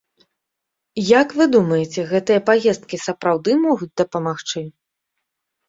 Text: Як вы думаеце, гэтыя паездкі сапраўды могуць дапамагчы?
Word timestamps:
Як 1.19 1.27
вы 1.39 1.43
думаеце, 1.57 2.07
гэтыя 2.13 2.39
паездкі 2.49 2.97
сапраўды 3.05 3.51
могуць 3.69 3.91
дапамагчы? 4.05 4.67